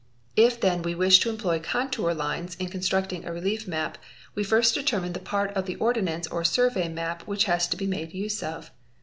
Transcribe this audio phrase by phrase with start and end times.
[0.35, 3.99] If then we wish to employ contour lines in con structing a relief map,
[4.33, 7.85] we first determine the part of the ordnance or survey map which has to be
[7.85, 8.71] made use of.